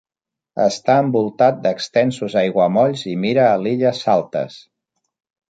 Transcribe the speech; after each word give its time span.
Està 0.63 0.95
envoltat 1.01 1.59
d'extensos 1.65 2.37
aiguamolls 2.41 3.05
i 3.13 3.15
mira 3.27 3.45
a 3.51 3.53
l'illa 3.67 3.93
Saltes. 4.01 4.59